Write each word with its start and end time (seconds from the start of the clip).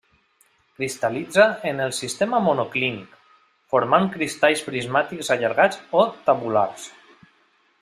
Cristal·litza 0.77 1.43
en 1.71 1.83
el 1.87 1.93
sistema 1.97 2.39
monoclínic, 2.45 3.13
formant 3.75 4.09
cristalls 4.17 4.65
prismàtics 4.71 5.31
allargats 5.37 5.81
o 6.01 6.07
tabulars. 6.31 6.91